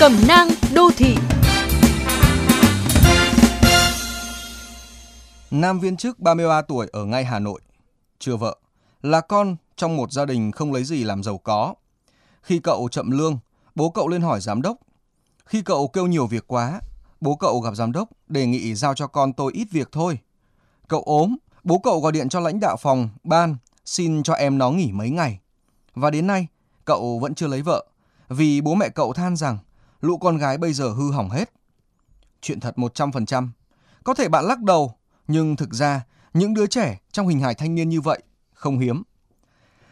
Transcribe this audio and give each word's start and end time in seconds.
Cẩm 0.00 0.12
nang 0.28 0.48
đô 0.74 0.90
thị 0.96 1.16
Nam 5.50 5.80
viên 5.80 5.96
chức 5.96 6.18
33 6.18 6.62
tuổi 6.62 6.88
ở 6.92 7.04
ngay 7.04 7.24
Hà 7.24 7.38
Nội, 7.38 7.60
chưa 8.18 8.36
vợ, 8.36 8.56
là 9.02 9.20
con 9.20 9.56
trong 9.76 9.96
một 9.96 10.12
gia 10.12 10.24
đình 10.24 10.52
không 10.52 10.72
lấy 10.72 10.84
gì 10.84 11.04
làm 11.04 11.22
giàu 11.22 11.38
có. 11.38 11.74
Khi 12.42 12.58
cậu 12.58 12.88
chậm 12.88 13.10
lương, 13.10 13.38
bố 13.74 13.90
cậu 13.90 14.08
lên 14.08 14.22
hỏi 14.22 14.40
giám 14.40 14.62
đốc. 14.62 14.76
Khi 15.44 15.62
cậu 15.62 15.88
kêu 15.88 16.06
nhiều 16.06 16.26
việc 16.26 16.44
quá, 16.46 16.80
bố 17.20 17.36
cậu 17.36 17.60
gặp 17.60 17.74
giám 17.74 17.92
đốc 17.92 18.08
đề 18.28 18.46
nghị 18.46 18.74
giao 18.74 18.94
cho 18.94 19.06
con 19.06 19.32
tôi 19.32 19.52
ít 19.52 19.68
việc 19.70 19.88
thôi. 19.92 20.18
Cậu 20.88 21.02
ốm, 21.02 21.36
bố 21.64 21.78
cậu 21.78 22.00
gọi 22.00 22.12
điện 22.12 22.28
cho 22.28 22.40
lãnh 22.40 22.60
đạo 22.60 22.76
phòng, 22.76 23.08
ban, 23.24 23.56
xin 23.84 24.22
cho 24.22 24.34
em 24.34 24.58
nó 24.58 24.70
nghỉ 24.70 24.92
mấy 24.92 25.10
ngày. 25.10 25.38
Và 25.94 26.10
đến 26.10 26.26
nay, 26.26 26.46
cậu 26.84 27.18
vẫn 27.18 27.34
chưa 27.34 27.46
lấy 27.46 27.62
vợ, 27.62 27.86
vì 28.28 28.60
bố 28.60 28.74
mẹ 28.74 28.88
cậu 28.88 29.12
than 29.12 29.36
rằng 29.36 29.58
lũ 30.00 30.18
con 30.18 30.36
gái 30.36 30.58
bây 30.58 30.72
giờ 30.72 30.88
hư 30.88 31.12
hỏng 31.12 31.30
hết. 31.30 31.52
Chuyện 32.40 32.60
thật 32.60 32.74
100%. 32.76 33.48
Có 34.04 34.14
thể 34.14 34.28
bạn 34.28 34.44
lắc 34.44 34.62
đầu, 34.62 34.96
nhưng 35.28 35.56
thực 35.56 35.72
ra 35.72 36.02
những 36.34 36.54
đứa 36.54 36.66
trẻ 36.66 37.00
trong 37.12 37.28
hình 37.28 37.40
hài 37.40 37.54
thanh 37.54 37.74
niên 37.74 37.88
như 37.88 38.00
vậy 38.00 38.22
không 38.52 38.78
hiếm. 38.78 39.02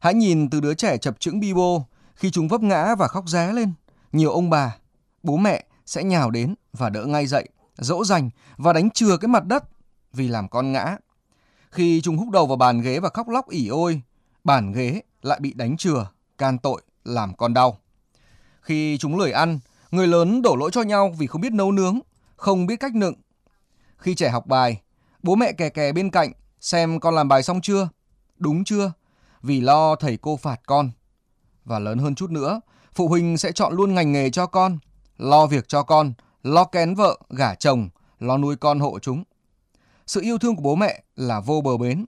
Hãy 0.00 0.14
nhìn 0.14 0.50
từ 0.50 0.60
đứa 0.60 0.74
trẻ 0.74 0.98
chập 0.98 1.20
chững 1.20 1.40
bi 1.40 1.52
bô 1.52 1.82
khi 2.14 2.30
chúng 2.30 2.48
vấp 2.48 2.60
ngã 2.60 2.94
và 2.94 3.08
khóc 3.08 3.24
ré 3.28 3.52
lên. 3.52 3.72
Nhiều 4.12 4.30
ông 4.30 4.50
bà, 4.50 4.76
bố 5.22 5.36
mẹ 5.36 5.64
sẽ 5.86 6.04
nhào 6.04 6.30
đến 6.30 6.54
và 6.72 6.90
đỡ 6.90 7.04
ngay 7.04 7.26
dậy, 7.26 7.48
dỗ 7.78 8.04
dành 8.04 8.30
và 8.56 8.72
đánh 8.72 8.90
chừa 8.90 9.16
cái 9.16 9.28
mặt 9.28 9.44
đất 9.44 9.64
vì 10.12 10.28
làm 10.28 10.48
con 10.48 10.72
ngã. 10.72 10.96
Khi 11.70 12.00
chúng 12.00 12.18
húc 12.18 12.30
đầu 12.30 12.46
vào 12.46 12.56
bàn 12.56 12.80
ghế 12.80 13.00
và 13.00 13.08
khóc 13.08 13.28
lóc 13.28 13.48
ỉ 13.48 13.68
ôi, 13.68 14.02
bàn 14.44 14.72
ghế 14.72 15.02
lại 15.22 15.40
bị 15.40 15.52
đánh 15.52 15.76
chừa, 15.76 16.10
can 16.38 16.58
tội, 16.58 16.82
làm 17.04 17.36
con 17.36 17.54
đau. 17.54 17.78
Khi 18.60 18.98
chúng 18.98 19.16
lười 19.18 19.32
ăn, 19.32 19.58
người 19.90 20.06
lớn 20.06 20.42
đổ 20.42 20.56
lỗi 20.56 20.70
cho 20.72 20.82
nhau 20.82 21.14
vì 21.18 21.26
không 21.26 21.40
biết 21.40 21.52
nấu 21.52 21.72
nướng, 21.72 22.00
không 22.36 22.66
biết 22.66 22.76
cách 22.76 22.94
nựng. 22.94 23.14
Khi 23.96 24.14
trẻ 24.14 24.28
học 24.28 24.46
bài, 24.46 24.80
bố 25.22 25.34
mẹ 25.34 25.52
kè 25.52 25.68
kè 25.68 25.92
bên 25.92 26.10
cạnh 26.10 26.32
xem 26.60 27.00
con 27.00 27.14
làm 27.14 27.28
bài 27.28 27.42
xong 27.42 27.60
chưa, 27.60 27.88
đúng 28.36 28.64
chưa, 28.64 28.92
vì 29.42 29.60
lo 29.60 29.96
thầy 29.96 30.16
cô 30.16 30.36
phạt 30.36 30.60
con. 30.66 30.90
Và 31.64 31.78
lớn 31.78 31.98
hơn 31.98 32.14
chút 32.14 32.30
nữa, 32.30 32.60
phụ 32.94 33.08
huynh 33.08 33.38
sẽ 33.38 33.52
chọn 33.52 33.72
luôn 33.72 33.94
ngành 33.94 34.12
nghề 34.12 34.30
cho 34.30 34.46
con, 34.46 34.78
lo 35.18 35.46
việc 35.46 35.68
cho 35.68 35.82
con, 35.82 36.12
lo 36.42 36.64
kén 36.64 36.94
vợ, 36.94 37.18
gả 37.30 37.54
chồng, 37.54 37.88
lo 38.18 38.36
nuôi 38.36 38.56
con 38.56 38.80
hộ 38.80 38.98
chúng. 38.98 39.24
Sự 40.06 40.20
yêu 40.20 40.38
thương 40.38 40.56
của 40.56 40.62
bố 40.62 40.74
mẹ 40.74 41.02
là 41.16 41.40
vô 41.40 41.60
bờ 41.60 41.76
bến, 41.76 42.04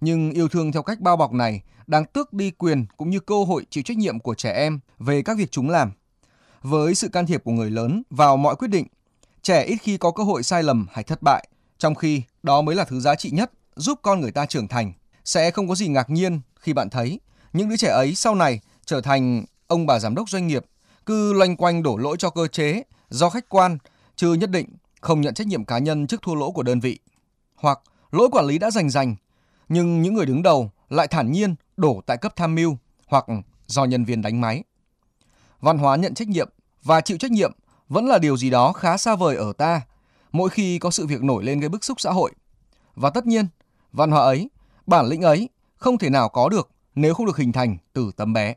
nhưng 0.00 0.30
yêu 0.30 0.48
thương 0.48 0.72
theo 0.72 0.82
cách 0.82 1.00
bao 1.00 1.16
bọc 1.16 1.32
này 1.32 1.62
đang 1.86 2.04
tước 2.04 2.32
đi 2.32 2.50
quyền 2.50 2.86
cũng 2.96 3.10
như 3.10 3.20
cơ 3.20 3.44
hội 3.44 3.66
chịu 3.70 3.82
trách 3.82 3.96
nhiệm 3.96 4.20
của 4.20 4.34
trẻ 4.34 4.52
em 4.52 4.80
về 4.98 5.22
các 5.22 5.38
việc 5.38 5.50
chúng 5.50 5.70
làm. 5.70 5.92
Với 6.62 6.94
sự 6.94 7.08
can 7.08 7.26
thiệp 7.26 7.44
của 7.44 7.52
người 7.52 7.70
lớn 7.70 8.02
vào 8.10 8.36
mọi 8.36 8.56
quyết 8.56 8.68
định, 8.68 8.86
trẻ 9.42 9.64
ít 9.64 9.76
khi 9.76 9.96
có 9.96 10.10
cơ 10.10 10.22
hội 10.22 10.42
sai 10.42 10.62
lầm 10.62 10.86
hay 10.92 11.04
thất 11.04 11.22
bại, 11.22 11.48
trong 11.78 11.94
khi 11.94 12.22
đó 12.42 12.62
mới 12.62 12.74
là 12.74 12.84
thứ 12.84 13.00
giá 13.00 13.14
trị 13.14 13.30
nhất 13.30 13.50
giúp 13.76 13.98
con 14.02 14.20
người 14.20 14.30
ta 14.30 14.46
trưởng 14.46 14.68
thành. 14.68 14.92
Sẽ 15.24 15.50
không 15.50 15.68
có 15.68 15.74
gì 15.74 15.88
ngạc 15.88 16.10
nhiên 16.10 16.40
khi 16.60 16.72
bạn 16.72 16.90
thấy 16.90 17.20
những 17.52 17.68
đứa 17.68 17.76
trẻ 17.76 17.88
ấy 17.88 18.14
sau 18.14 18.34
này 18.34 18.60
trở 18.84 19.00
thành 19.00 19.44
ông 19.66 19.86
bà 19.86 19.98
giám 19.98 20.14
đốc 20.14 20.28
doanh 20.28 20.46
nghiệp, 20.46 20.64
cứ 21.06 21.32
loanh 21.32 21.56
quanh 21.56 21.82
đổ 21.82 21.96
lỗi 21.96 22.16
cho 22.18 22.30
cơ 22.30 22.46
chế 22.46 22.82
do 23.10 23.30
khách 23.30 23.48
quan, 23.48 23.78
chứ 24.16 24.34
nhất 24.34 24.50
định 24.50 24.68
không 25.00 25.20
nhận 25.20 25.34
trách 25.34 25.46
nhiệm 25.46 25.64
cá 25.64 25.78
nhân 25.78 26.06
trước 26.06 26.22
thua 26.22 26.34
lỗ 26.34 26.50
của 26.50 26.62
đơn 26.62 26.80
vị. 26.80 26.98
Hoặc 27.54 27.80
lỗi 28.10 28.28
quản 28.32 28.46
lý 28.46 28.58
đã 28.58 28.70
rành 28.70 28.90
rành, 28.90 29.16
nhưng 29.68 30.02
những 30.02 30.14
người 30.14 30.26
đứng 30.26 30.42
đầu 30.42 30.70
lại 30.88 31.06
thản 31.08 31.32
nhiên 31.32 31.54
đổ 31.76 32.00
tại 32.06 32.16
cấp 32.16 32.32
tham 32.36 32.54
mưu 32.54 32.76
hoặc 33.06 33.24
do 33.66 33.84
nhân 33.84 34.04
viên 34.04 34.22
đánh 34.22 34.40
máy. 34.40 34.62
Văn 35.62 35.78
hóa 35.78 35.96
nhận 35.96 36.14
trách 36.14 36.28
nhiệm 36.28 36.48
và 36.82 37.00
chịu 37.00 37.18
trách 37.18 37.30
nhiệm 37.30 37.52
vẫn 37.88 38.06
là 38.06 38.18
điều 38.18 38.36
gì 38.36 38.50
đó 38.50 38.72
khá 38.72 38.96
xa 38.96 39.16
vời 39.16 39.36
ở 39.36 39.52
ta 39.52 39.80
mỗi 40.32 40.50
khi 40.50 40.78
có 40.78 40.90
sự 40.90 41.06
việc 41.06 41.22
nổi 41.22 41.44
lên 41.44 41.60
gây 41.60 41.68
bức 41.68 41.84
xúc 41.84 42.00
xã 42.00 42.10
hội. 42.10 42.32
Và 42.94 43.10
tất 43.10 43.26
nhiên, 43.26 43.46
văn 43.92 44.10
hóa 44.10 44.20
ấy, 44.20 44.50
bản 44.86 45.06
lĩnh 45.06 45.22
ấy 45.22 45.48
không 45.76 45.98
thể 45.98 46.10
nào 46.10 46.28
có 46.28 46.48
được 46.48 46.70
nếu 46.94 47.14
không 47.14 47.26
được 47.26 47.36
hình 47.36 47.52
thành 47.52 47.76
từ 47.92 48.10
tấm 48.16 48.32
bé. 48.32 48.54